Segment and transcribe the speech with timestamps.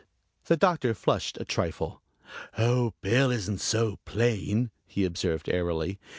[0.45, 2.01] The Doctor flushed a trifle.
[2.57, 5.99] "Oh, Bill isn't so plain," he observed airily.